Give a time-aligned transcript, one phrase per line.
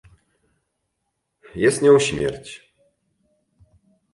[1.55, 2.73] "Jest nią śmierć."